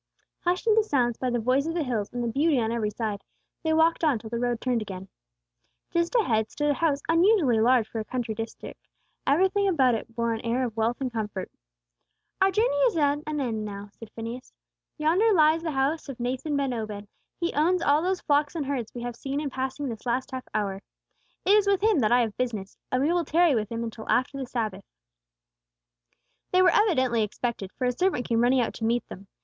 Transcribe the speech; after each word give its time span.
Hushed 0.39 0.65
into 0.65 0.81
silence 0.83 1.15
by 1.17 1.29
the 1.29 1.37
voice 1.37 1.67
of 1.67 1.75
the 1.75 1.83
hills 1.83 2.11
and 2.11 2.23
the 2.23 2.27
beauty 2.27 2.59
on 2.59 2.71
every 2.71 2.89
side, 2.89 3.23
they 3.61 3.71
walked 3.71 4.03
on 4.03 4.17
till 4.17 4.31
the 4.31 4.39
road 4.39 4.59
turned 4.59 4.81
again. 4.81 5.09
Just 5.91 6.15
ahead 6.15 6.49
stood 6.49 6.71
a 6.71 6.73
house 6.73 7.01
unusually 7.07 7.59
large 7.59 7.87
for 7.87 7.99
a 7.99 8.03
country 8.03 8.33
district; 8.33 8.87
everything 9.27 9.67
about 9.67 9.93
it 9.93 10.15
bore 10.15 10.33
an 10.33 10.41
air 10.41 10.65
of 10.65 10.75
wealth 10.75 10.99
and 11.01 11.13
comfort. 11.13 11.51
"Our 12.41 12.49
journey 12.49 12.77
is 12.87 12.97
at 12.97 13.19
an 13.27 13.39
end 13.39 13.63
now," 13.63 13.89
said 13.93 14.09
Phineas. 14.15 14.51
"Yonder 14.97 15.31
lies 15.33 15.61
the 15.61 15.69
house 15.69 16.09
of 16.09 16.19
Nathan 16.19 16.57
ben 16.57 16.73
Obed. 16.73 17.07
He 17.39 17.53
owns 17.53 17.83
all 17.83 18.01
those 18.01 18.21
flocks 18.21 18.55
and 18.55 18.65
herds 18.65 18.91
we 18.95 19.03
have 19.03 19.15
seen 19.15 19.39
in 19.39 19.51
passing 19.51 19.87
this 19.87 20.07
last 20.07 20.31
half 20.31 20.45
hour. 20.51 20.81
It 21.45 21.51
is 21.51 21.67
with 21.67 21.81
him 21.83 21.99
that 21.99 22.11
I 22.11 22.21
have 22.21 22.35
business; 22.37 22.75
and 22.91 23.03
we 23.03 23.13
will 23.13 23.23
tarry 23.23 23.53
with 23.53 23.71
him 23.71 23.83
until 23.83 24.09
after 24.09 24.39
the 24.39 24.47
Sabbath." 24.47 24.83
They 26.51 26.63
were 26.63 26.71
evidently 26.73 27.21
expected, 27.21 27.71
for 27.73 27.85
a 27.85 27.91
servant 27.91 28.27
came 28.27 28.41
running 28.41 28.61
out 28.61 28.73
to 28.73 28.83
meet 28.83 29.07
them. 29.07 29.27